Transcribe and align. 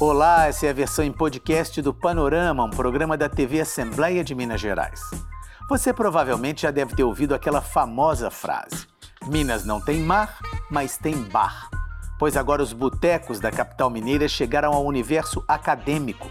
Olá, 0.00 0.46
essa 0.46 0.64
é 0.64 0.70
a 0.70 0.72
versão 0.72 1.04
em 1.04 1.10
podcast 1.10 1.82
do 1.82 1.92
Panorama, 1.92 2.62
um 2.62 2.70
programa 2.70 3.16
da 3.16 3.28
TV 3.28 3.62
Assembleia 3.62 4.22
de 4.22 4.32
Minas 4.32 4.60
Gerais. 4.60 5.00
Você 5.68 5.92
provavelmente 5.92 6.62
já 6.62 6.70
deve 6.70 6.94
ter 6.94 7.02
ouvido 7.02 7.34
aquela 7.34 7.60
famosa 7.60 8.30
frase: 8.30 8.86
Minas 9.26 9.64
não 9.64 9.80
tem 9.80 9.98
mar, 9.98 10.38
mas 10.70 10.96
tem 10.96 11.16
bar. 11.16 11.68
Pois 12.16 12.36
agora 12.36 12.62
os 12.62 12.72
botecos 12.72 13.40
da 13.40 13.50
capital 13.50 13.90
mineira 13.90 14.28
chegaram 14.28 14.72
ao 14.72 14.86
universo 14.86 15.42
acadêmico. 15.48 16.30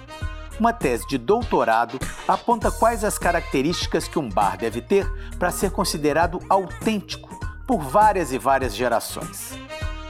Uma 0.57 0.71
tese 0.71 1.05
de 1.05 1.17
doutorado 1.17 1.99
aponta 2.25 2.71
quais 2.71 3.03
as 3.03 3.17
características 3.17 4.07
que 4.07 4.17
um 4.17 4.29
bar 4.29 4.57
deve 4.57 4.79
ter 4.79 5.05
para 5.37 5.51
ser 5.51 5.71
considerado 5.71 6.39
autêntico 6.47 7.37
por 7.67 7.81
várias 7.81 8.31
e 8.31 8.37
várias 8.37 8.73
gerações. 8.73 9.51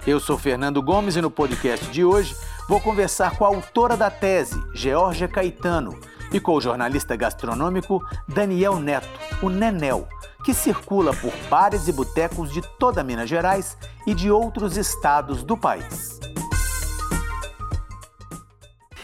Eu 0.05 0.19
sou 0.19 0.37
Fernando 0.37 0.79
Gomes 0.79 1.15
e 1.15 1.21
no 1.21 1.31
podcast 1.31 1.87
de 1.87 2.05
hoje 2.05 2.35
Vou 2.67 2.81
conversar 2.81 3.37
com 3.37 3.45
a 3.45 3.47
autora 3.47 3.95
da 3.95 4.11
tese, 4.11 4.61
Georgia 4.73 5.25
Caetano, 5.25 5.97
e 6.33 6.39
com 6.39 6.51
o 6.51 6.59
jornalista 6.59 7.15
gastronômico 7.15 8.05
Daniel 8.27 8.77
Neto, 8.77 9.07
o 9.41 9.49
Nenel, 9.49 10.05
que 10.43 10.53
circula 10.53 11.13
por 11.13 11.31
bares 11.49 11.87
e 11.87 11.93
botecos 11.93 12.51
de 12.51 12.61
toda 12.77 13.05
Minas 13.05 13.29
Gerais 13.29 13.77
e 14.05 14.13
de 14.13 14.29
outros 14.29 14.75
estados 14.75 15.43
do 15.43 15.55
país. 15.55 16.19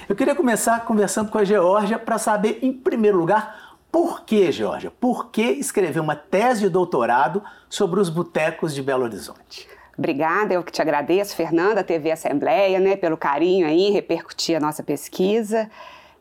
Eu 0.09 0.15
queria 0.17 0.35
começar 0.35 0.83
conversando 0.83 1.31
com 1.31 1.37
a 1.37 1.45
Georgia 1.45 1.97
para 1.97 2.17
saber, 2.17 2.59
em 2.61 2.73
primeiro 2.73 3.17
lugar, 3.17 3.77
por 3.89 4.25
que, 4.25 4.51
Georgia? 4.51 4.91
Por 4.91 5.29
que 5.29 5.41
escrever 5.41 6.01
uma 6.01 6.17
tese 6.17 6.63
de 6.63 6.69
doutorado 6.69 7.41
sobre 7.69 8.01
os 8.01 8.09
botecos 8.09 8.75
de 8.75 8.81
Belo 8.81 9.05
Horizonte? 9.05 9.69
Obrigada, 9.97 10.53
eu 10.53 10.63
que 10.63 10.71
te 10.71 10.81
agradeço, 10.81 11.35
Fernanda, 11.35 11.83
TV 11.83 12.11
Assembleia, 12.11 12.79
né, 12.79 12.95
pelo 12.95 13.15
carinho 13.15 13.67
aí, 13.67 13.91
repercutir 13.91 14.57
a 14.57 14.59
nossa 14.59 14.81
pesquisa. 14.81 15.69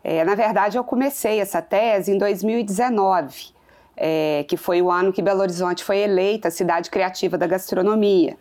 É, 0.05 0.25
na 0.25 0.35
verdade, 0.35 0.77
eu 0.77 0.85
comecei 0.85 1.41
essa 1.41 1.63
tese 1.63 2.13
em 2.13 2.19
2019, 2.19 3.51
é, 3.97 4.45
que 4.47 4.57
foi 4.57 4.83
o 4.83 4.91
ano 4.91 5.13
que 5.13 5.23
Belo 5.23 5.41
Horizonte 5.41 5.85
foi 5.85 5.99
eleita 5.99 6.51
cidade 6.51 6.91
criativa 6.91 7.39
da 7.39 7.47
gastronomia. 7.47 8.37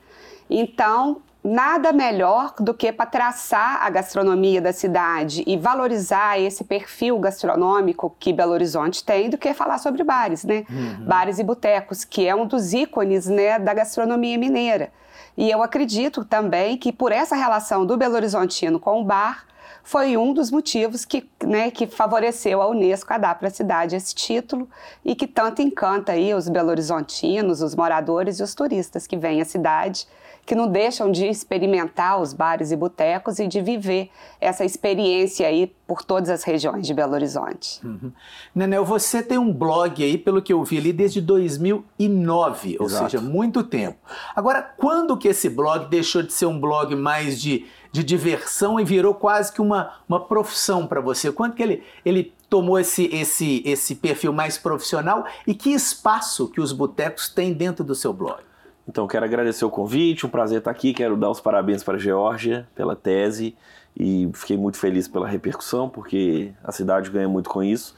Então, 0.50 1.22
nada 1.44 1.94
melhor 1.94 2.54
do 2.59 2.74
que 2.74 2.92
para 2.92 3.06
traçar 3.06 3.84
a 3.84 3.90
gastronomia 3.90 4.62
da 4.62 4.74
cidade 4.74 5.44
e 5.48 5.58
valorizar 5.58 6.40
esse 6.40 6.64
perfil 6.64 7.18
gastronômico 7.20 8.16
que 8.20 8.34
Belo 8.34 8.52
Horizonte 8.52 9.04
tem 9.04 9.30
do 9.30 9.38
que 9.38 9.54
falar 9.54 9.78
sobre 9.78 10.04
bares, 10.04 10.44
né? 10.44 10.66
Uhum. 10.70 11.06
Bares 11.06 11.40
e 11.40 11.44
botecos, 11.44 12.04
que 12.04 12.28
é 12.28 12.36
um 12.36 12.46
dos 12.46 12.74
ícones 12.74 13.28
né, 13.28 13.58
da 13.58 13.74
gastronomia 13.74 14.38
mineira. 14.38 14.92
E 15.38 15.50
eu 15.50 15.64
acredito 15.64 16.26
também 16.26 16.78
que 16.78 16.92
por 16.92 17.12
essa 17.12 17.36
relação 17.36 17.86
do 17.86 17.98
Belo 17.98 18.16
Horizontino 18.16 18.80
com 18.80 19.02
o 19.02 19.04
bar, 19.04 19.46
foi 19.84 20.16
um 20.16 20.34
dos 20.34 20.52
motivos 20.52 21.06
que, 21.06 21.30
né, 21.44 21.72
que 21.72 21.88
favoreceu 21.88 22.62
a 22.62 22.68
Unesco 22.68 23.14
a 23.14 23.18
dar 23.18 23.36
para 23.36 23.48
a 23.48 23.52
cidade 23.52 23.96
esse 23.96 24.14
título 24.14 24.70
e 25.04 25.16
que 25.16 25.28
tanto 25.28 25.62
encanta 25.62 26.12
aí 26.12 26.34
os 26.34 26.48
belo-horizontinos, 26.48 27.62
os 27.62 27.76
moradores 27.76 28.40
e 28.40 28.44
os 28.44 28.54
turistas 28.54 29.08
que 29.08 29.18
vêm 29.18 29.42
à 29.42 29.46
cidade 29.46 30.08
que 30.45 30.56
não 30.56 30.67
deixam 30.67 31.11
de 31.11 31.25
experimentar 31.28 32.20
os 32.20 32.34
bares 32.34 32.72
e 32.72 32.75
botecos 32.75 33.39
e 33.39 33.47
de 33.47 33.61
viver 33.61 34.09
essa 34.39 34.66
experiência 34.66 35.47
aí 35.47 35.73
por 35.88 36.03
todas 36.03 36.30
as 36.30 36.44
regiões 36.44 36.88
de 36.88 36.94
Belo 36.94 37.14
Horizonte. 37.14 37.86
Uhum. 37.86 38.11
Nenel, 38.56 38.84
você 38.86 39.22
tem 39.22 39.38
um 39.38 39.53
blog 39.53 40.03
aí, 40.03 40.17
pelo 40.17 40.42
que 40.42 40.53
eu 40.53 40.64
vi 40.64 40.78
ali, 40.78 40.94
desde 40.94 41.22
2009, 41.22 42.69
Exato. 42.69 42.84
ou 42.84 42.89
seja, 42.89 43.22
muito 43.22 43.64
tempo. 43.64 43.97
Agora, 44.36 44.62
quando 44.62 45.17
que 45.17 45.28
esse 45.28 45.50
blog 45.50 45.89
deixou 45.89 46.23
de 46.23 46.34
ser 46.34 46.45
um 46.45 46.59
blog 46.59 46.95
mais 46.95 47.42
de, 47.42 47.66
de 47.92 48.03
diversão 48.03 48.80
e 48.80 48.84
virou 48.84 49.14
quase 49.14 49.52
que 49.52 49.62
uma, 49.62 49.94
uma 50.08 50.19
profissão 50.19 50.88
para 50.88 51.02
você? 51.02 51.31
Quando 51.31 51.53
que 51.53 51.64
ele, 51.64 51.84
ele 52.03 52.34
tomou 52.50 52.80
esse, 52.80 53.06
esse, 53.14 53.62
esse 53.66 53.95
perfil 53.95 54.34
mais 54.34 54.58
profissional 54.58 55.25
e 55.45 55.53
que 55.53 55.72
espaço 55.72 56.50
que 56.50 56.59
os 56.59 56.72
botecos 56.72 57.30
têm 57.30 57.53
dentro 57.53 57.84
do 57.84 57.96
seu 57.96 58.12
blog? 58.12 58.50
Então, 58.91 59.07
quero 59.07 59.24
agradecer 59.24 59.63
o 59.63 59.69
convite, 59.69 60.25
um 60.25 60.29
prazer 60.29 60.57
estar 60.57 60.69
aqui. 60.69 60.94
Quero 60.94 61.16
dar 61.16 61.29
os 61.29 61.40
parabéns 61.40 61.81
para 61.81 61.96
a 61.96 61.97
Geórgia 61.97 62.68
pela 62.75 62.94
tese 62.94 63.56
e 63.97 64.29
fiquei 64.34 64.57
muito 64.57 64.78
feliz 64.78 65.07
pela 65.07 65.25
repercussão, 65.25 65.88
porque 65.88 66.52
a 66.62 66.74
cidade 66.74 67.09
ganha 67.09 67.30
muito 67.30 67.50
com 67.50 67.63
isso. 67.63 67.96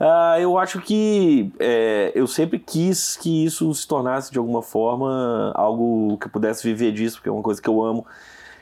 Uh, 0.00 0.40
eu 0.40 0.58
acho 0.58 0.80
que 0.80 1.52
é, 1.60 2.10
eu 2.16 2.26
sempre 2.26 2.58
quis 2.58 3.16
que 3.16 3.44
isso 3.44 3.72
se 3.72 3.86
tornasse 3.86 4.32
de 4.32 4.38
alguma 4.38 4.62
forma 4.62 5.52
algo 5.54 6.18
que 6.18 6.26
eu 6.26 6.30
pudesse 6.30 6.64
viver 6.64 6.90
disso, 6.90 7.18
porque 7.18 7.28
é 7.28 7.32
uma 7.32 7.40
coisa 7.40 7.62
que 7.62 7.68
eu 7.68 7.80
amo. 7.80 8.04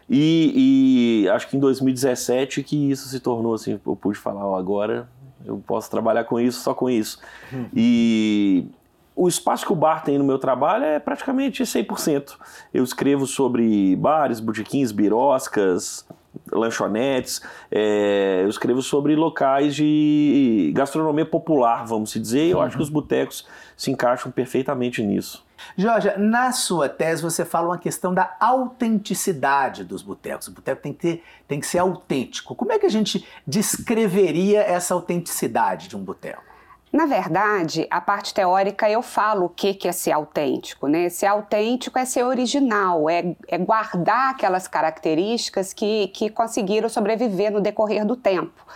E, 0.06 1.22
e 1.24 1.28
acho 1.30 1.48
que 1.48 1.56
em 1.56 1.60
2017 1.60 2.62
que 2.62 2.90
isso 2.90 3.08
se 3.08 3.20
tornou 3.20 3.54
assim, 3.54 3.80
eu 3.86 3.96
pude 3.96 4.18
falar 4.18 4.46
ó, 4.46 4.58
agora, 4.58 5.08
eu 5.46 5.62
posso 5.66 5.90
trabalhar 5.90 6.24
com 6.24 6.38
isso, 6.38 6.60
só 6.60 6.74
com 6.74 6.90
isso. 6.90 7.18
Hum. 7.50 7.64
E 7.74 8.66
o 9.14 9.28
espaço 9.28 9.66
que 9.66 9.72
o 9.72 9.76
bar 9.76 10.02
tem 10.02 10.18
no 10.18 10.24
meu 10.24 10.38
trabalho 10.38 10.84
é 10.84 10.98
praticamente 10.98 11.62
100%. 11.62 12.36
Eu 12.72 12.84
escrevo 12.84 13.26
sobre 13.26 13.96
bares, 13.96 14.40
botequins, 14.40 14.92
biroscas, 14.92 16.06
lanchonetes, 16.52 17.42
é, 17.70 18.40
eu 18.42 18.48
escrevo 18.48 18.82
sobre 18.82 19.14
locais 19.14 19.74
de 19.74 20.72
gastronomia 20.74 21.26
popular, 21.26 21.84
vamos 21.84 22.12
dizer, 22.12 22.46
eu 22.46 22.58
uhum. 22.58 22.62
acho 22.62 22.76
que 22.76 22.82
os 22.82 22.88
botecos 22.88 23.46
se 23.76 23.90
encaixam 23.90 24.30
perfeitamente 24.30 25.02
nisso. 25.02 25.44
Jorge, 25.76 26.16
na 26.16 26.52
sua 26.52 26.88
tese 26.88 27.22
você 27.22 27.44
fala 27.44 27.68
uma 27.68 27.78
questão 27.78 28.14
da 28.14 28.34
autenticidade 28.40 29.84
dos 29.84 30.02
botecos. 30.02 30.48
O 30.48 30.52
boteco 30.52 30.80
tem 30.80 30.92
que, 30.92 30.98
ter, 30.98 31.24
tem 31.46 31.60
que 31.60 31.66
ser 31.66 31.78
autêntico. 31.78 32.54
Como 32.54 32.72
é 32.72 32.78
que 32.78 32.86
a 32.86 32.90
gente 32.90 33.26
descreveria 33.46 34.62
essa 34.62 34.94
autenticidade 34.94 35.88
de 35.88 35.96
um 35.96 36.02
boteco? 36.02 36.49
Na 36.92 37.06
verdade, 37.06 37.86
a 37.88 38.00
parte 38.00 38.34
teórica 38.34 38.90
eu 38.90 39.00
falo 39.00 39.46
o 39.46 39.48
que, 39.48 39.74
que 39.74 39.86
é 39.86 39.92
ser 39.92 40.10
autêntico, 40.10 40.88
né? 40.88 41.08
Ser 41.08 41.26
autêntico 41.26 41.96
é 41.96 42.04
ser 42.04 42.24
original, 42.24 43.08
é, 43.08 43.36
é 43.46 43.58
guardar 43.58 44.30
aquelas 44.30 44.66
características 44.66 45.72
que, 45.72 46.08
que 46.08 46.28
conseguiram 46.28 46.88
sobreviver 46.88 47.52
no 47.52 47.60
decorrer 47.60 48.04
do 48.04 48.16
tempo. 48.16 48.66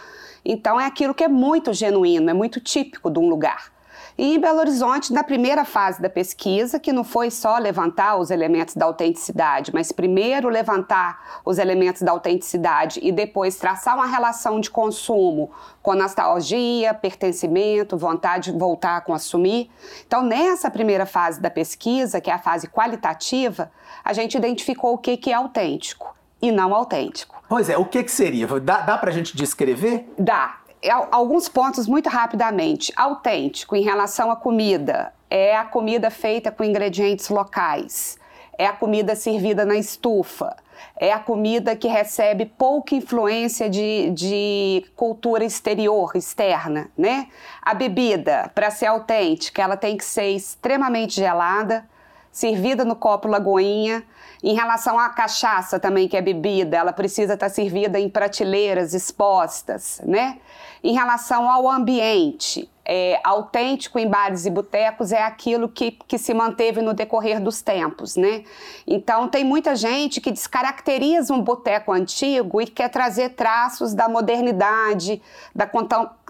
Então 0.44 0.80
é 0.80 0.86
aquilo 0.86 1.12
que 1.12 1.25
é 1.25 1.28
muito 1.28 1.72
genuíno, 1.72 2.30
é 2.30 2.34
muito 2.34 2.60
típico 2.60 3.10
de 3.10 3.19
um 3.19 3.28
lugar. 3.28 3.74
E 4.16 4.36
em 4.36 4.41
Belo 4.41 4.60
Horizonte, 4.60 5.12
na 5.12 5.25
primeira 5.25 5.64
fase 5.64 6.00
da 6.00 6.08
pesquisa, 6.08 6.78
que 6.78 6.92
não 6.92 7.02
foi 7.02 7.32
só 7.32 7.58
levantar 7.58 8.16
os 8.16 8.30
elementos 8.30 8.76
da 8.76 8.86
autenticidade, 8.86 9.72
mas 9.75 9.91
primeiro 9.91 10.48
levantar 10.48 11.41
os 11.44 11.58
elementos 11.58 12.00
da 12.00 12.12
autenticidade 12.12 13.00
e 13.02 13.10
depois 13.10 13.56
traçar 13.56 13.97
uma 13.97 14.06
relação 14.06 14.60
de 14.60 14.70
consumo 14.70 15.50
com 15.82 15.94
nostalgia, 15.94 16.94
pertencimento, 16.94 17.97
vontade 17.97 18.52
de 18.52 18.58
voltar 18.58 18.97
a 18.97 19.00
consumir. 19.00 19.69
Então, 20.06 20.22
nessa 20.22 20.70
primeira 20.70 21.06
fase 21.06 21.41
da 21.41 21.50
pesquisa, 21.50 22.20
que 22.20 22.31
é 22.31 22.34
a 22.34 22.38
fase 22.38 22.69
qualitativa, 22.69 23.72
a 24.04 24.12
gente 24.12 24.36
identificou 24.36 24.94
o 24.94 24.98
que, 24.98 25.16
que 25.16 25.31
é 25.31 25.34
autêntico 25.34 26.14
e 26.41 26.52
não 26.52 26.72
autêntico. 26.72 27.42
Pois 27.48 27.69
é, 27.69 27.76
o 27.76 27.84
que, 27.84 28.04
que 28.04 28.12
seria? 28.12 28.46
Dá, 28.60 28.81
dá 28.82 28.96
para 28.96 29.10
a 29.10 29.12
gente 29.12 29.36
descrever? 29.36 30.08
Dá. 30.16 30.58
É, 30.84 30.91
alguns 30.91 31.49
pontos 31.49 31.87
muito 31.87 32.11
rapidamente. 32.11 32.93
Autêntico 32.95 33.75
em 33.75 33.83
relação 33.83 34.31
à 34.31 34.37
comida. 34.37 35.15
É 35.31 35.56
a 35.56 35.65
comida 35.65 36.11
feita 36.11 36.50
com 36.53 36.62
ingredientes 36.62 37.31
locais. 37.31 38.19
É 38.59 38.67
a 38.67 38.72
comida 38.72 39.17
servida 39.17 39.65
na 39.65 39.77
estufa. 39.77 40.55
É 40.94 41.11
a 41.11 41.19
comida 41.19 41.75
que 41.75 41.89
recebe 41.89 42.44
pouca 42.44 42.94
influência 42.94 43.71
de, 43.71 44.11
de 44.11 44.84
cultura 44.94 45.43
exterior, 45.43 46.12
externa, 46.15 46.91
né? 46.99 47.28
A 47.62 47.73
bebida, 47.73 48.50
para 48.55 48.71
ser 48.71 48.87
autêntica, 48.87 49.62
ela 49.62 49.78
tem 49.78 49.97
que 49.97 50.05
ser 50.05 50.33
extremamente 50.33 51.15
gelada, 51.15 51.89
servida 52.34 52.84
no 52.84 52.97
copo 52.97 53.28
lagoinha. 53.28 54.05
Em 54.43 54.55
relação 54.55 54.99
à 54.99 55.09
cachaça 55.09 55.78
também, 55.78 56.09
que 56.09 56.17
é 56.17 56.21
bebida, 56.21 56.77
ela 56.77 56.93
precisa 56.93 57.34
estar 57.34 57.49
servida 57.49 57.99
em 57.99 58.11
prateleiras 58.11 58.93
expostas, 58.93 60.03
né? 60.05 60.38
Em 60.82 60.93
relação 60.93 61.49
ao 61.49 61.70
ambiente, 61.70 62.69
é, 62.85 63.19
autêntico 63.25 63.99
em 63.99 64.06
bares 64.06 64.44
e 64.44 64.50
botecos 64.50 65.12
é 65.12 65.23
aquilo 65.23 65.69
que, 65.69 65.93
que 65.93 66.19
se 66.19 66.35
manteve 66.35 66.82
no 66.82 66.93
decorrer 66.93 67.41
dos 67.41 67.62
tempos, 67.62 68.17
né? 68.17 68.43
Então 68.85 69.29
tem 69.29 69.44
muita 69.44 69.76
gente 69.76 70.20
que 70.20 70.32
descaracteriza 70.32 71.32
um 71.32 71.41
boteco 71.41 71.93
antigo 71.93 72.61
e 72.61 72.67
quer 72.67 72.91
trazer 72.91 73.31
traços 73.31 73.94
da 73.94 74.08
modernidade, 74.08 75.23
da 75.55 75.67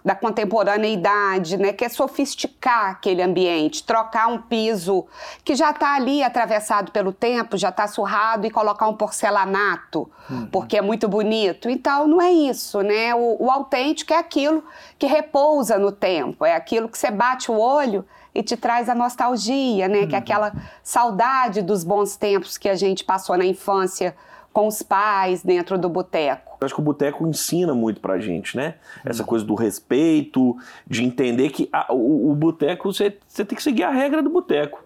da 0.04 0.14
contemporaneidade, 0.14 1.56
né? 1.56 1.72
Quer 1.72 1.90
sofisticar 1.90 2.90
aquele 2.90 3.22
ambiente, 3.22 3.82
trocar 3.82 4.26
um 4.26 4.36
piso 4.38 5.06
que 5.42 5.54
já 5.54 5.70
está 5.70 5.94
ali 5.94 6.22
atravessado 6.22 6.92
pelo 6.92 7.10
tempo, 7.10 7.56
já 7.56 7.70
está 7.70 7.88
surrado 7.88 8.46
e 8.46 8.50
colocar 8.50 8.86
um 8.86 8.94
porcelanato, 8.94 10.10
uhum. 10.28 10.46
porque 10.52 10.76
é 10.76 10.82
muito 10.82 11.08
bonito. 11.08 11.70
Então 11.70 12.06
não 12.06 12.20
é 12.20 12.30
isso, 12.30 12.82
né? 12.82 13.14
O, 13.14 13.44
o 13.44 13.50
autêntico 13.50 14.12
é 14.12 14.18
aquilo 14.18 14.62
que 14.98 15.06
repousa 15.06 15.78
no 15.78 15.90
tempo, 15.90 16.44
é 16.44 16.54
aquilo 16.54 16.86
que 16.86 16.98
você 16.98 17.10
bate 17.10 17.50
o 17.50 17.58
olho 17.58 18.04
e 18.34 18.42
te 18.42 18.58
traz 18.58 18.90
a 18.90 18.94
nostalgia, 18.94 19.88
né? 19.88 20.00
Uhum. 20.00 20.08
Que 20.08 20.16
é 20.16 20.18
uhum. 20.18 20.22
aquela 20.22 20.52
saudade 20.82 21.62
dos 21.62 21.82
bons 21.82 22.14
tempos 22.14 22.58
que 22.58 22.68
a 22.68 22.74
gente 22.74 23.04
passou 23.04 23.38
na 23.38 23.46
infância 23.46 24.14
com 24.52 24.66
os 24.66 24.82
pais 24.82 25.42
dentro 25.42 25.78
do 25.78 25.88
boteco. 25.88 26.53
Acho 26.64 26.74
que 26.74 26.80
o 26.80 26.84
boteco 26.84 27.26
ensina 27.26 27.74
muito 27.74 28.00
pra 28.00 28.18
gente, 28.18 28.56
né? 28.56 28.74
Essa 29.04 29.22
uhum. 29.22 29.28
coisa 29.28 29.44
do 29.44 29.54
respeito, 29.54 30.56
de 30.86 31.04
entender 31.04 31.50
que 31.50 31.68
a, 31.72 31.92
o, 31.92 32.30
o 32.30 32.34
boteco, 32.34 32.92
você, 32.92 33.16
você 33.26 33.44
tem 33.44 33.56
que 33.56 33.62
seguir 33.62 33.84
a 33.84 33.90
regra 33.90 34.22
do 34.22 34.30
boteco. 34.30 34.82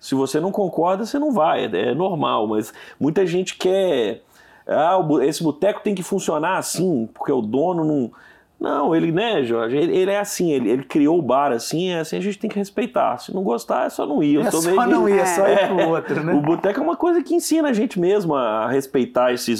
Se 0.00 0.14
você 0.14 0.40
não 0.40 0.50
concorda, 0.50 1.06
você 1.06 1.18
não 1.18 1.30
vai, 1.30 1.66
é, 1.66 1.90
é 1.90 1.94
normal, 1.94 2.46
mas 2.48 2.72
muita 2.98 3.24
gente 3.24 3.56
quer. 3.56 4.22
Ah, 4.66 4.98
esse 5.22 5.42
boteco 5.42 5.80
tem 5.80 5.94
que 5.94 6.02
funcionar 6.02 6.58
assim, 6.58 7.08
porque 7.14 7.32
o 7.32 7.40
dono 7.40 7.84
não 7.84 8.10
não, 8.62 8.94
ele, 8.94 9.10
né, 9.10 9.42
Jorge, 9.42 9.76
ele, 9.76 9.96
ele 9.96 10.10
é 10.12 10.20
assim, 10.20 10.52
ele, 10.52 10.70
ele, 10.70 10.84
criou 10.84 11.18
o 11.18 11.22
bar 11.22 11.50
assim, 11.50 11.90
é 11.90 11.98
assim, 11.98 12.16
a 12.16 12.20
gente 12.20 12.38
tem 12.38 12.48
que 12.48 12.56
respeitar. 12.56 13.18
Se 13.18 13.34
não 13.34 13.42
gostar, 13.42 13.86
é 13.86 13.90
só 13.90 14.06
não 14.06 14.22
ir. 14.22 14.36
Eu 14.36 14.42
é 14.42 14.50
só 14.52 14.60
meio... 14.62 14.86
não 14.86 15.08
ir, 15.08 15.18
é 15.18 15.26
só 15.26 15.48
ir 15.48 15.66
pro 15.66 15.88
outro, 15.88 16.22
né? 16.22 16.32
O 16.32 16.40
boteco 16.40 16.78
é 16.78 16.82
uma 16.82 16.96
coisa 16.96 17.20
que 17.24 17.34
ensina 17.34 17.70
a 17.70 17.72
gente 17.72 17.98
mesmo 17.98 18.36
a 18.36 18.68
respeitar 18.68 19.32
esse, 19.32 19.52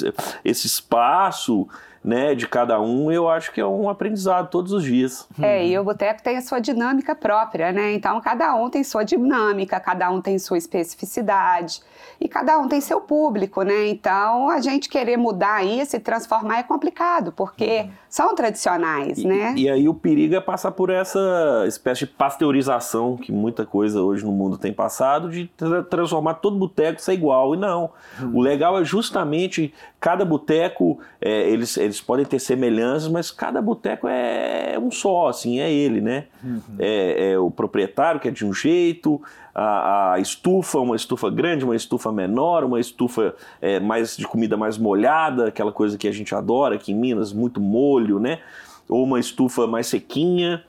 esse 0.45 0.67
espaço, 0.69 1.67
né, 2.05 2.35
de 2.35 2.49
cada 2.49 2.81
um, 2.81 3.13
eu 3.13 3.29
acho 3.29 3.53
que 3.53 3.61
é 3.61 3.67
um 3.67 3.89
aprendizado 3.89 4.51
todos 4.51 4.73
os 4.73 4.83
dias. 4.83 5.29
É, 5.41 5.65
e 5.65 5.79
o 5.79 5.85
boteco 5.85 6.23
tem 6.23 6.37
a 6.37 6.43
sua 6.43 6.59
dinâmica 6.59 7.15
própria, 7.15 7.71
né? 7.71 7.93
Então 7.93 8.21
cada 8.21 8.55
um 8.57 8.69
tem 8.69 8.83
sua 8.83 9.05
dinâmica, 9.05 9.79
cada 9.79 10.11
um 10.11 10.21
tem 10.21 10.39
sua 10.39 10.59
especificidade 10.59 11.81
e 12.21 12.29
cada 12.29 12.59
um 12.59 12.67
tem 12.67 12.81
seu 12.81 13.01
público, 13.01 13.63
né? 13.63 13.87
Então 13.87 14.51
a 14.51 14.61
gente 14.61 14.89
querer 14.89 15.17
mudar 15.17 15.65
isso 15.65 15.95
e 15.95 16.01
transformar 16.01 16.59
é 16.59 16.63
complicado, 16.63 17.33
porque 17.33 17.83
uhum. 17.83 17.91
são 18.09 18.35
tradicionais, 18.35 19.19
e, 19.19 19.27
né? 19.27 19.55
E 19.57 19.71
aí 19.71 19.89
o 19.89 19.95
perigo 19.95 20.35
é 20.35 20.41
passar 20.41 20.73
por 20.73 20.91
essa 20.91 21.65
espécie 21.69 22.01
de 22.01 22.07
pasteurização 22.09 23.17
que 23.17 23.31
muita 23.31 23.65
coisa 23.65 24.03
hoje 24.03 24.25
no 24.25 24.33
mundo 24.33 24.59
tem 24.59 24.73
passado, 24.73 25.31
de 25.31 25.47
tra 25.57 25.83
transformar 25.85 26.35
todo 26.35 26.57
boteco 26.57 27.01
ser 27.01 27.13
igual. 27.13 27.55
E 27.55 27.59
não. 27.59 27.91
Uhum. 28.21 28.37
O 28.37 28.41
legal 28.41 28.79
é 28.81 28.85
justamente 28.85 29.73
cada 30.03 30.25
boteco, 30.25 30.99
é, 31.21 31.49
eles, 31.49 31.77
eles 31.77 32.01
podem 32.01 32.25
ter 32.25 32.41
semelhanças, 32.41 33.09
mas 33.09 33.31
cada 33.31 33.63
boteco 33.63 34.09
é 34.09 34.77
um 34.77 34.91
só, 34.91 35.29
assim, 35.29 35.61
é 35.61 35.73
ele, 35.73 36.01
né? 36.01 36.25
Uhum. 36.43 36.61
É, 36.77 37.31
é, 37.31 37.39
o 37.39 37.53
proprietário 37.53 38.19
que 38.19 38.27
é 38.27 38.31
de 38.33 38.45
um 38.45 38.53
jeito, 38.53 39.23
a, 39.55 40.15
a, 40.15 40.19
estufa, 40.19 40.81
uma 40.81 40.97
estufa 40.97 41.31
grande, 41.31 41.65
uma 41.65 41.77
estufa 41.77 42.11
menor, 42.11 42.65
uma 42.65 42.81
estufa 42.81 43.37
é, 43.61 43.79
mais 43.79 44.17
de 44.17 44.27
comida 44.27 44.57
mais 44.57 44.77
molhada, 44.77 45.47
aquela 45.47 45.71
coisa 45.71 45.97
que 45.97 46.09
a 46.09 46.13
gente 46.13 46.35
adora 46.35 46.75
aqui 46.75 46.91
em 46.91 46.97
Minas, 46.97 47.33
muito 47.33 47.61
molho, 47.61 48.19
né? 48.19 48.41
Ou 48.89 49.05
uma 49.05 49.21
estufa 49.21 49.69
mais 49.69 49.87
sequinha 49.87 50.65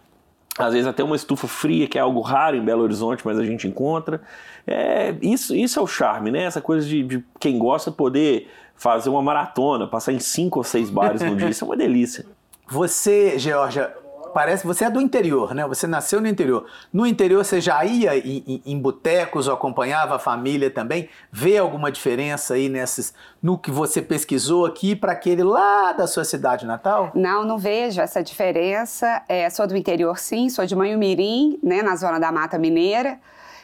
às 0.57 0.73
vezes 0.73 0.87
até 0.87 1.03
uma 1.03 1.15
estufa 1.15 1.47
fria, 1.47 1.87
que 1.87 1.97
é 1.97 2.01
algo 2.01 2.21
raro 2.21 2.55
em 2.55 2.61
Belo 2.61 2.83
Horizonte, 2.83 3.25
mas 3.25 3.39
a 3.39 3.43
gente 3.43 3.67
encontra. 3.67 4.21
É, 4.67 5.15
isso, 5.21 5.55
isso 5.55 5.79
é 5.79 5.81
o 5.81 5.87
charme, 5.87 6.29
né? 6.29 6.43
Essa 6.43 6.61
coisa 6.61 6.87
de, 6.87 7.01
de 7.01 7.23
quem 7.39 7.57
gosta 7.57 7.91
poder 7.91 8.47
fazer 8.75 9.09
uma 9.09 9.21
maratona, 9.21 9.87
passar 9.87 10.13
em 10.13 10.19
cinco 10.19 10.59
ou 10.59 10.63
seis 10.63 10.89
bares 10.89 11.21
no 11.21 11.35
dia, 11.35 11.49
isso 11.49 11.63
é 11.63 11.67
uma 11.67 11.77
delícia. 11.77 12.25
Você, 12.69 13.37
Georgia, 13.37 13.93
parece 14.33 14.65
você 14.65 14.85
é 14.85 14.89
do 14.89 14.99
interior, 14.99 15.53
né? 15.53 15.65
Você 15.67 15.85
nasceu 15.85 16.19
no 16.19 16.27
interior. 16.27 16.65
No 16.91 17.05
interior 17.05 17.45
você 17.45 17.61
já 17.61 17.85
ia 17.85 18.17
em, 18.17 18.43
em, 18.47 18.61
em 18.65 18.79
botecos 18.79 19.47
ou 19.47 19.53
acompanhava 19.53 20.15
a 20.15 20.19
família 20.19 20.69
também? 20.69 21.07
Vê 21.31 21.57
alguma 21.57 21.91
diferença 21.91 22.55
aí 22.55 22.67
nesses 22.67 23.13
no 23.41 23.57
que 23.57 23.69
você 23.69 24.01
pesquisou 24.01 24.65
aqui 24.65 24.95
para 24.95 25.11
aquele 25.11 25.43
lá 25.43 25.93
da 25.93 26.07
sua 26.07 26.25
cidade 26.25 26.65
natal? 26.65 27.11
Não, 27.13 27.45
não 27.45 27.57
vejo 27.57 28.01
essa 28.01 28.23
diferença. 28.23 29.21
É, 29.29 29.49
sou 29.49 29.67
do 29.67 29.77
interior, 29.77 30.17
sim. 30.17 30.49
Sou 30.49 30.65
de 30.65 30.75
Manhumirim, 30.75 31.59
né, 31.61 31.81
na 31.81 31.95
zona 31.95 32.19
da 32.19 32.31
Mata 32.31 32.57
Mineira. 32.57 33.19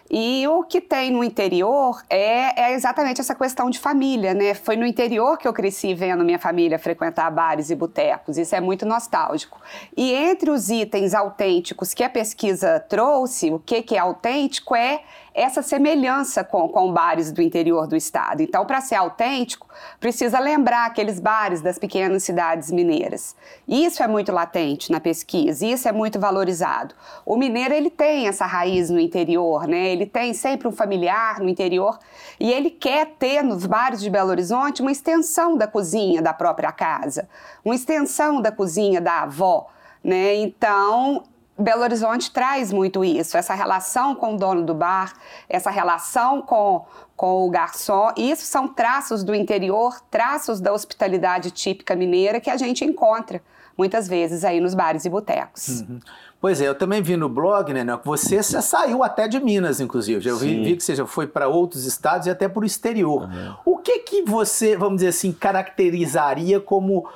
E 0.10 0.48
o 0.48 0.64
que 0.64 0.82
tem 0.82 1.12
no 1.12 1.24
interior 1.24 2.02
é, 2.10 2.70
é, 2.70 2.74
exatamente 2.74 3.22
essa 3.22 3.36
questão 3.36 3.70
de 3.70 3.78
família, 3.78 4.34
né? 4.34 4.56
Foi 4.56 4.76
no 4.76 4.86
interior 4.86 5.38
que 5.38 5.48
eu 5.48 5.54
cresci 5.54 5.94
vendo 5.94 6.26
minha 6.26 6.40
família 6.40 6.80
frequentar 6.80 7.30
bares 7.30 7.70
e 7.70 7.76
botecos, 7.76 8.38
isso 8.38 8.56
é 8.56 8.60
muito 8.60 8.86
nostálgico. 8.86 9.62
E 9.96 10.12
entre 10.14 10.50
os 10.50 10.70
itens 10.70 11.14
autênticos 11.14 11.94
que 11.94 12.04
a 12.04 12.10
pesquisa 12.10 12.80
trouxe, 12.90 13.52
o 13.52 13.60
que, 13.60 13.84
que 13.84 13.96
é 13.96 14.00
autêntico 14.00 14.76
é 14.76 15.02
essa 15.40 15.62
semelhança 15.62 16.44
com, 16.44 16.68
com 16.68 16.92
bares 16.92 17.32
do 17.32 17.42
interior 17.42 17.88
do 17.88 17.96
estado. 17.96 18.42
Então, 18.42 18.66
para 18.66 18.82
ser 18.82 18.96
autêntico, 18.96 19.68
precisa 20.00 20.38
lembrar 20.38 20.86
aqueles 20.86 21.20
bares 21.20 21.62
das 21.62 21.80
pequenas 21.80 22.24
cidades 22.24 22.70
mineiras. 22.70 23.36
Isso 23.68 24.04
é 24.04 24.08
muito 24.08 24.34
latente 24.34 24.92
na 24.92 25.00
pesquisa, 25.00 25.66
isso 25.66 25.88
é 25.88 25.94
muito 25.94 26.20
valorizado. 26.20 26.94
O 27.26 27.38
mineiro 27.38 27.74
ele 27.74 27.90
tem 27.90 28.28
essa 28.28 28.46
raiz 28.46 28.90
no 28.90 29.00
interior, 29.00 29.66
né? 29.66 29.90
Ele 29.90 30.06
tem 30.06 30.34
sempre 30.34 30.68
um 30.68 30.72
familiar 30.74 31.40
no 31.40 31.48
interior 31.48 31.98
e 32.38 32.52
ele 32.52 32.70
quer 32.70 33.08
ter 33.18 33.42
nos 33.42 33.66
bares 33.66 34.02
de 34.02 34.10
Belo 34.10 34.32
Horizonte 34.32 34.82
uma 34.82 34.92
extensão 34.92 35.56
da 35.56 35.68
cozinha 35.68 36.22
da 36.22 36.34
própria 36.34 36.74
casa, 36.74 37.30
uma 37.64 37.76
extensão 37.76 38.42
da 38.42 38.52
cozinha 38.52 39.00
da 39.00 39.22
avó. 39.22 39.68
Né? 40.04 40.36
Então, 40.36 41.24
Belo 41.60 41.84
Horizonte 41.84 42.32
traz 42.32 42.72
muito 42.72 43.04
isso, 43.04 43.38
essa 43.38 43.54
relação 43.54 44.16
com 44.16 44.36
o 44.36 44.38
dono 44.38 44.64
do 44.64 44.74
bar, 44.74 45.14
essa 45.48 45.70
relação 45.70 46.42
com, 46.42 46.86
com 47.16 47.46
o 47.46 47.50
garçom. 47.50 48.12
Isso 48.16 48.46
são 48.46 48.68
traços 48.68 49.24
do 49.24 49.36
interior, 49.36 50.00
traços 50.10 50.62
da 50.62 50.72
hospitalidade 50.72 51.52
típica 51.52 51.96
mineira 51.96 52.40
que 52.40 52.50
a 52.50 52.58
gente 52.58 52.86
encontra 52.86 53.42
muitas 53.78 54.08
vezes 54.08 54.44
aí 54.44 54.60
nos 54.60 54.74
bares 54.74 55.06
e 55.06 55.10
botecos. 55.10 55.82
Uhum. 55.82 56.00
Pois 56.42 56.62
é, 56.62 56.68
eu 56.68 56.76
também 56.76 57.02
vi 57.02 57.18
no 57.18 57.28
blog, 57.28 57.74
né, 57.74 57.86
que 57.98 58.06
você 58.06 58.42
já 58.42 58.62
saiu 58.62 59.04
até 59.04 59.28
de 59.28 59.40
Minas, 59.40 59.82
inclusive. 59.82 60.26
Eu 60.28 60.38
vi, 60.38 60.64
vi, 60.64 60.76
que 60.78 60.84
você 60.84 60.96
já 60.96 61.06
foi 61.06 61.28
para 61.28 61.48
outros 61.48 61.86
estados 61.86 62.28
e 62.28 62.30
até 62.30 62.48
para 62.48 62.62
o 62.62 62.66
exterior. 62.66 63.24
Uhum. 63.24 63.56
O 63.66 63.78
que 63.78 64.00
que 64.00 64.22
você, 64.24 64.78
vamos 64.78 64.96
dizer 64.96 65.10
assim, 65.10 65.34
caracterizaria 65.34 66.60
como 66.60 67.10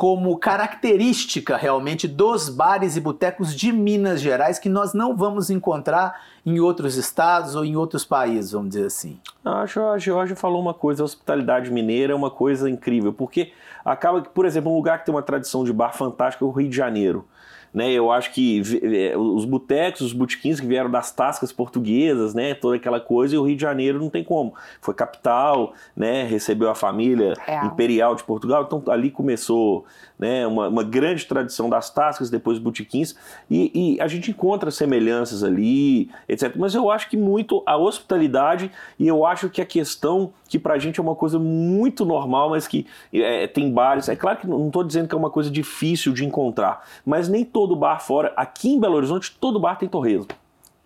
como 0.00 0.38
característica 0.38 1.58
realmente 1.58 2.08
dos 2.08 2.48
bares 2.48 2.96
e 2.96 3.00
botecos 3.02 3.54
de 3.54 3.70
Minas 3.70 4.22
Gerais 4.22 4.58
que 4.58 4.70
nós 4.70 4.94
não 4.94 5.14
vamos 5.14 5.50
encontrar 5.50 6.22
em 6.46 6.58
outros 6.58 6.96
estados 6.96 7.54
ou 7.54 7.66
em 7.66 7.76
outros 7.76 8.02
países, 8.02 8.52
vamos 8.52 8.70
dizer 8.70 8.86
assim. 8.86 9.20
Acho 9.44 9.82
a 9.82 9.98
Georgia 9.98 10.34
falou 10.34 10.58
uma 10.58 10.72
coisa, 10.72 11.02
a 11.02 11.04
hospitalidade 11.04 11.70
mineira 11.70 12.14
é 12.14 12.16
uma 12.16 12.30
coisa 12.30 12.70
incrível, 12.70 13.12
porque 13.12 13.52
acaba 13.84 14.22
que, 14.22 14.30
por 14.30 14.46
exemplo, 14.46 14.72
um 14.72 14.76
lugar 14.76 15.00
que 15.00 15.04
tem 15.04 15.14
uma 15.14 15.20
tradição 15.20 15.64
de 15.64 15.72
bar 15.74 15.92
fantástica 15.92 16.46
é 16.46 16.48
o 16.48 16.50
Rio 16.50 16.70
de 16.70 16.76
Janeiro. 16.76 17.28
Né, 17.72 17.92
eu 17.92 18.10
acho 18.10 18.32
que 18.32 18.60
é, 18.82 19.16
os 19.16 19.44
botecos, 19.44 20.00
os 20.00 20.12
botequins 20.12 20.58
que 20.58 20.66
vieram 20.66 20.90
das 20.90 21.12
tascas 21.12 21.52
portuguesas, 21.52 22.34
né, 22.34 22.52
toda 22.52 22.74
aquela 22.74 22.98
coisa, 22.98 23.36
e 23.36 23.38
o 23.38 23.44
Rio 23.44 23.54
de 23.54 23.62
Janeiro 23.62 24.00
não 24.00 24.10
tem 24.10 24.24
como. 24.24 24.54
Foi 24.80 24.92
capital, 24.92 25.72
né, 25.94 26.24
recebeu 26.24 26.68
a 26.68 26.74
família 26.74 27.34
é. 27.46 27.64
imperial 27.64 28.16
de 28.16 28.24
Portugal, 28.24 28.64
então 28.64 28.82
ali 28.92 29.08
começou 29.08 29.84
né, 30.18 30.46
uma, 30.46 30.68
uma 30.68 30.82
grande 30.82 31.24
tradição 31.26 31.70
das 31.70 31.90
tascas, 31.90 32.28
depois 32.28 32.58
botequins, 32.58 33.14
e, 33.48 33.70
e, 33.96 34.00
a 34.00 34.08
gente 34.08 34.32
encontra 34.32 34.70
semelhanças 34.70 35.44
ali, 35.44 36.10
etc. 36.28 36.54
Mas 36.56 36.74
eu 36.74 36.90
acho 36.90 37.08
que 37.08 37.16
muito 37.16 37.62
a 37.64 37.76
hospitalidade, 37.76 38.70
e 38.98 39.06
eu 39.06 39.24
acho 39.24 39.48
que 39.48 39.62
a 39.62 39.66
questão 39.66 40.32
que 40.50 40.58
pra 40.58 40.78
gente 40.78 40.98
é 40.98 41.02
uma 41.02 41.14
coisa 41.14 41.38
muito 41.38 42.04
normal, 42.04 42.50
mas 42.50 42.66
que 42.66 42.84
é, 43.12 43.46
tem 43.46 43.72
bares, 43.72 44.08
é 44.08 44.16
claro 44.16 44.38
que 44.38 44.46
não 44.46 44.66
estou 44.66 44.82
dizendo 44.82 45.08
que 45.08 45.14
é 45.14 45.18
uma 45.18 45.30
coisa 45.30 45.50
difícil 45.50 46.12
de 46.12 46.24
encontrar, 46.24 46.84
mas 47.06 47.28
nem 47.28 47.44
todo 47.44 47.76
bar 47.76 48.00
fora, 48.00 48.32
aqui 48.36 48.70
em 48.70 48.80
Belo 48.80 48.96
Horizonte, 48.96 49.36
todo 49.40 49.60
bar 49.60 49.76
tem 49.76 49.88
torresmo 49.88 50.26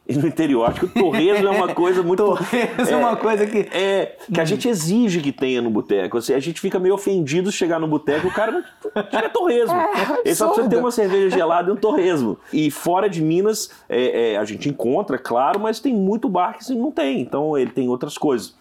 e 0.06 0.16
no 0.16 0.26
interior. 0.26 0.68
Acho 0.68 0.80
que 0.80 0.87
o 0.87 0.88
torresmo 0.88 1.49
é 1.49 1.50
uma 1.50 1.75
coisa 1.75 2.02
muito. 2.02 2.23
torresmo 2.23 2.87
é, 2.87 2.92
é 2.92 2.97
uma 2.97 3.16
coisa 3.16 3.47
que. 3.47 3.59
É, 3.73 4.16
que 4.33 4.40
a 4.40 4.44
gente 4.44 4.68
exige 4.68 5.21
que 5.21 5.33
tenha 5.33 5.62
no 5.62 5.71
boteco. 5.71 6.18
Assim, 6.18 6.35
a 6.35 6.40
gente 6.40 6.61
fica 6.61 6.78
meio 6.78 6.94
ofendido 6.94 7.50
chegar 7.50 7.78
no 7.78 7.88
boteco 7.88 8.26
e 8.26 8.30
o 8.30 8.33
cara 8.33 8.52
não 8.52 9.02
quer 9.04 9.33
torresmo. 9.33 9.75
É, 9.94 10.28
Ele 10.28 10.35
só 10.35 10.49
precisa 10.49 10.68
ter 10.68 10.76
uma 10.76 10.90
cerveja 10.90 11.30
gelada 11.30 11.71
e 11.71 11.73
um 11.73 11.76
torresmo. 11.76 12.38
E 12.52 12.71
fora 12.71 13.09
de 13.09 13.23
Minas, 13.23 13.71
é, 13.88 14.33
é, 14.33 14.37
a 14.37 14.44
gente 14.44 14.68
encontra, 14.68 15.18
claro, 15.18 15.59
mas 15.59 15.80
tem 15.80 15.94
muito 15.94 16.28
bar 16.28 16.59
que 16.59 16.75
não 16.75 16.90
tem. 16.90 17.21
Então 17.21 17.56
ele 17.56 17.71
tem 17.71 17.88
outras 17.88 18.18
coisas. 18.18 18.54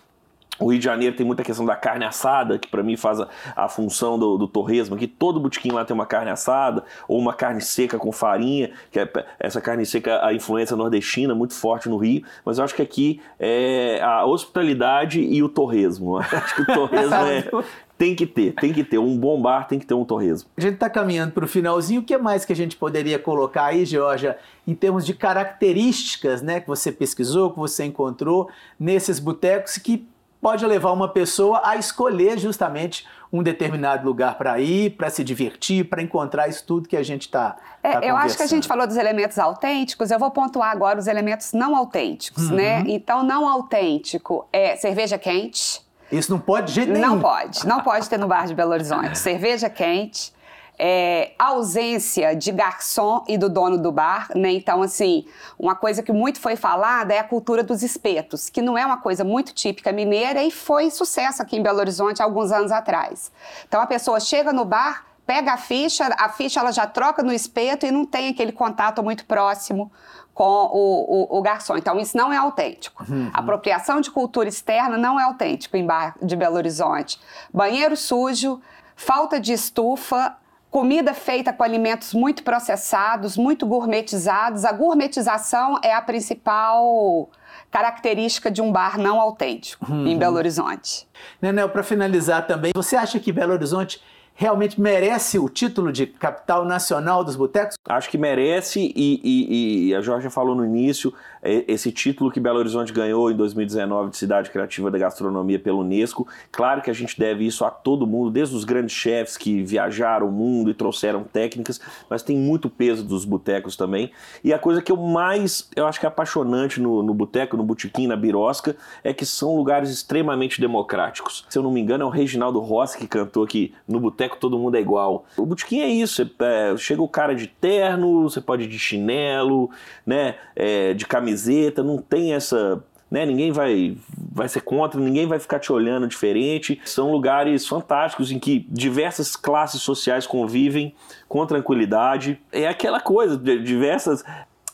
O 0.60 0.72
Rio 0.72 0.80
de 0.80 0.86
Janeiro 0.86 1.16
tem 1.16 1.26
muita 1.26 1.44
questão 1.44 1.66
da 1.66 1.76
carne 1.76 2.06
assada, 2.06 2.60
que 2.60 2.68
para 2.68 2.84
mim 2.84 2.96
faz 2.96 3.20
a, 3.20 3.28
a 3.56 3.68
função 3.68 4.20
do, 4.20 4.38
do, 4.38 4.48
torresmo, 4.48 4.96
que 4.96 5.08
todo 5.08 5.40
botequim 5.40 5.72
lá 5.72 5.84
tem 5.84 5.96
uma 5.96 6.06
carne 6.06 6.30
assada, 6.30 6.84
ou 7.08 7.20
uma 7.20 7.34
carne 7.34 7.60
seca 7.60 7.98
com 7.98 8.12
farinha, 8.12 8.72
que 8.92 9.00
é, 9.00 9.10
essa 9.40 9.60
carne 9.60 9.86
seca, 9.86 10.26
a 10.26 10.34
influência 10.34 10.76
nordestina 10.76 11.34
muito 11.34 11.56
forte 11.56 11.90
no 11.90 11.98
Rio, 11.98 12.24
mas 12.46 12.58
eu 12.58 12.64
acho 12.64 12.76
que 12.76 12.82
aqui 12.82 13.20
é 13.40 14.00
a 14.02 14.26
hospitalidade 14.26 15.20
e 15.22 15.42
o 15.42 15.50
torresmo. 15.50 16.18
Acho 16.44 16.56
que 16.56 16.62
o 16.62 16.66
torresmo 16.66 17.16
é, 17.16 17.50
tem 17.98 18.16
que 18.16 18.26
ter, 18.26 18.54
tem 18.54 18.74
que 18.74 18.84
ter. 18.84 18.98
Um 18.98 19.18
bom 19.18 19.42
bar 19.42 19.68
tem 19.68 19.80
que 19.80 19.86
ter 19.86 19.94
um 19.94 20.04
torresmo. 20.04 20.50
A 20.58 20.62
gente 20.62 20.76
está 20.76 20.90
caminhando 20.90 21.32
para 21.32 21.46
o 21.46 21.48
finalzinho. 21.48 22.02
O 22.02 22.04
que 22.04 22.18
mais 22.18 22.44
que 22.44 22.52
a 22.52 22.56
gente 22.56 22.76
poderia 22.76 23.18
colocar 23.18 23.66
aí, 23.66 23.86
Georgia, 23.86 24.38
em 24.68 24.76
termos 24.76 25.06
de 25.06 25.14
características 25.14 26.42
né, 26.42 26.60
que 26.60 26.68
você 26.68 26.92
pesquisou, 26.92 27.52
que 27.52 27.60
você 27.60 27.86
encontrou 27.86 28.50
nesses 28.80 29.20
botecos 29.20 29.78
que 29.78 30.06
pode 30.44 30.66
levar 30.66 30.92
uma 30.92 31.08
pessoa 31.08 31.62
a 31.64 31.78
escolher 31.78 32.38
justamente 32.38 33.08
um 33.32 33.42
determinado 33.42 34.06
lugar 34.06 34.38
para 34.38 34.60
ir, 34.60 34.92
para 34.92 35.10
se 35.10 35.24
divertir, 35.24 35.86
para 35.86 36.04
encontrar 36.04 36.48
isso 36.48 36.64
tudo 36.68 36.88
que 36.88 36.96
a 36.96 37.02
gente 37.02 37.22
está. 37.22 37.56
É, 37.82 37.94
tá 37.94 38.06
eu 38.06 38.16
acho 38.16 38.38
que 38.38 38.44
a 38.44 38.48
gente 38.48 38.68
falou 38.68 38.86
dos 38.86 38.98
elementos 38.98 39.40
autênticos, 39.40 40.12
eu 40.12 40.20
vou 40.20 40.30
pontuar 40.30 40.70
agora 40.70 41.00
os 41.00 41.08
elementos 41.08 41.54
não 41.54 41.76
autênticos, 41.76 42.50
uhum. 42.50 42.58
né? 42.58 42.84
Então, 42.86 43.24
não 43.24 43.48
autêntico 43.48 44.46
é 44.54 44.76
cerveja 44.76 45.18
quente, 45.18 45.82
Isso 46.12 46.30
não 46.30 46.40
pode 46.40 46.68
de 46.68 46.74
jeito 46.74 46.92
nenhum. 46.92 47.08
Não 47.08 47.20
pode, 47.20 47.66
não 47.66 47.82
pode 47.82 48.08
ter 48.08 48.20
no 48.20 48.28
bar 48.28 48.46
de 48.46 48.54
Belo 48.54 48.72
Horizonte. 48.72 49.18
Cerveja 49.18 49.68
quente, 49.70 50.32
é, 50.78 51.32
ausência 51.38 52.36
de 52.36 52.52
garçom 52.52 53.24
e 53.28 53.38
do 53.38 53.50
dono 53.50 53.78
do 53.78 53.92
bar, 53.92 54.30
né? 54.36 54.52
Então, 54.52 54.82
assim, 54.82 55.26
uma 55.58 55.76
coisa 55.76 56.02
que 56.02 56.12
muito 56.12 56.40
foi 56.40 56.56
falada 56.56 57.14
é 57.14 57.20
a 57.20 57.24
cultura 57.24 57.64
dos 57.64 57.84
espetos, 57.84 58.50
que 58.50 58.62
não 58.62 58.78
é 58.78 58.86
uma 58.86 58.98
coisa 58.98 59.24
muito 59.24 59.54
típica 59.54 59.92
mineira 59.92 60.44
e 60.44 60.52
foi 60.52 60.90
sucesso 60.90 61.42
aqui 61.42 61.58
em 61.58 61.64
Belo 61.64 61.80
Horizonte 61.80 62.22
há 62.22 62.26
alguns 62.26 62.52
anos 62.52 62.72
atrás. 62.72 63.32
Então, 63.68 63.82
a 63.82 63.86
pessoa 63.86 64.20
chega 64.20 64.52
no 64.52 64.66
bar, 64.66 65.06
pega 65.26 65.54
a 65.54 65.58
ficha, 65.58 66.08
a 66.18 66.30
ficha 66.30 66.60
ela 66.60 66.72
já 66.72 66.88
troca 66.88 67.22
no 67.22 67.32
espeto 67.32 67.86
e 67.86 67.92
não 67.92 68.06
tem 68.06 68.30
aquele 68.30 68.52
contato 68.52 69.04
muito 69.04 69.26
próximo 69.26 69.92
com 70.34 70.44
o, 70.44 71.36
o, 71.36 71.38
o 71.38 71.42
garçom. 71.42 71.78
Então, 71.78 72.00
isso 72.00 72.18
não 72.18 72.34
é 72.34 72.38
autêntico. 72.38 73.06
Uhum. 73.08 73.30
Apropriação 73.32 74.02
de 74.02 74.10
cultura 74.10 74.50
externa 74.50 74.98
não 74.98 75.20
é 75.20 75.24
autêntico 75.24 75.78
em 75.78 75.86
bar 75.86 76.16
de 76.22 76.36
Belo 76.36 76.56
Horizonte. 76.56 77.20
Banheiro 77.54 77.96
sujo, 77.96 78.60
falta 78.96 79.40
de 79.40 79.54
estufa, 79.54 80.36
comida 80.74 81.14
feita 81.14 81.54
com 81.54 81.64
alimentos 81.64 82.16
muito 82.16 82.42
processados, 82.42 83.38
muito 83.38 83.64
gourmetizados. 83.64 84.66
A 84.66 84.72
gourmetização 84.72 85.80
é 85.84 85.94
a 85.94 86.02
principal 86.02 87.30
característica 87.70 88.50
de 88.50 88.60
um 88.60 88.72
bar 88.72 88.98
não 88.98 89.22
autêntico 89.22 89.86
uhum. 89.92 90.08
em 90.08 90.18
Belo 90.18 90.36
Horizonte. 90.36 91.08
Nenel, 91.40 91.70
para 91.70 91.84
finalizar 91.84 92.48
também, 92.48 92.72
você 92.74 92.96
acha 92.96 93.20
que 93.20 93.32
Belo 93.32 93.54
Horizonte 93.54 94.02
realmente 94.34 94.80
merece 94.80 95.38
o 95.38 95.48
título 95.48 95.92
de 95.92 96.08
capital 96.08 96.66
nacional 96.66 97.24
dos 97.24 97.36
botecos? 97.36 97.76
Acho 97.86 98.10
que 98.10 98.18
merece 98.18 98.92
e, 98.96 99.22
e, 99.24 99.88
e 99.90 99.96
a 99.96 100.02
Jorge 100.02 100.30
falou 100.30 100.56
no 100.56 100.66
início, 100.66 101.14
é, 101.42 101.66
esse 101.68 101.92
título 101.92 102.32
que 102.32 102.40
Belo 102.40 102.60
Horizonte 102.60 102.94
ganhou 102.94 103.30
em 103.30 103.36
2019 103.36 104.12
de 104.12 104.18
Cidade 104.18 104.50
Criativa 104.50 104.90
da 104.90 104.98
Gastronomia 104.98 105.60
pela 105.60 105.78
Unesco. 105.78 106.28
Claro 106.52 106.82
que 106.82 106.90
a 106.90 106.94
gente 106.94 107.20
deve 107.20 107.46
isso 107.46 107.66
a 107.66 107.70
todo 107.70 108.08
mundo, 108.08 108.32
desde 108.32 108.56
os 108.56 108.64
grandes 108.64 108.96
chefs 108.96 109.38
que 109.38 109.62
viajaram 109.62 110.28
o 110.28 110.32
mundo 110.32 110.70
e 110.70 110.74
trouxeram 110.74 111.24
técnicas, 111.24 111.80
mas 112.10 112.24
tem 112.24 112.38
muito 112.38 112.70
peso 112.70 113.04
dos 113.04 113.26
botecos 113.26 113.76
também. 113.76 114.12
E 114.44 114.54
a 114.54 114.60
coisa 114.60 114.82
que 114.82 114.92
eu 114.92 114.98
mais, 114.98 115.70
eu 115.76 115.86
acho 115.86 116.00
que 116.00 116.06
é 116.06 116.10
apaixonante 116.10 116.80
no, 116.80 117.04
no 117.04 117.14
boteco, 117.14 117.58
no 117.58 117.64
botequim, 117.64 118.08
na 118.08 118.16
birosca, 118.16 118.76
é 119.04 119.14
que 119.14 119.26
são 119.26 119.56
lugares 119.56 119.90
extremamente 119.90 120.62
democráticos. 120.62 121.46
Se 121.50 121.58
eu 121.58 121.64
não 121.64 121.72
me 121.72 121.82
engano, 121.82 122.04
é 122.04 122.08
o 122.08 122.10
Reginaldo 122.10 122.60
Rossi 122.60 122.98
que 122.98 123.08
cantou 123.08 123.46
que 123.46 123.74
no 123.88 124.00
boteco 124.00 124.23
todo 124.30 124.58
mundo 124.58 124.76
é 124.76 124.82
igual. 124.82 125.26
O 125.38 125.46
botequim 125.46 125.82
é 125.82 125.88
isso, 125.88 126.30
é, 126.40 126.78
chega 126.78 127.02
o 127.02 127.08
cara 127.08 127.36
de 127.36 127.48
terno, 127.48 128.24
você 128.24 128.42
pode 128.42 128.64
ir 128.64 128.68
de 128.68 128.80
chinelo, 128.80 129.70
né, 130.06 130.36
é, 130.56 130.94
de 130.94 131.06
camiseta 131.06 131.24
camiseta, 131.34 131.84
não 131.84 131.98
tem 131.98 132.34
essa. 132.34 132.84
Né, 133.10 133.28
ninguém 133.28 133.52
vai, 133.52 133.96
vai 134.18 134.50
ser 134.50 134.62
contra, 134.62 135.00
ninguém 135.00 135.28
vai 135.28 135.38
ficar 135.38 135.60
te 135.60 135.72
olhando 135.72 136.08
diferente. 136.08 136.82
São 136.84 137.12
lugares 137.12 137.68
fantásticos 137.68 138.32
em 138.32 138.40
que 138.40 138.66
diversas 138.72 139.36
classes 139.36 139.84
sociais 139.84 140.26
convivem 140.26 140.96
com 141.30 141.46
tranquilidade. 141.46 142.40
É 142.52 142.68
aquela 142.68 143.00
coisa, 143.00 143.38
diversas 143.38 144.24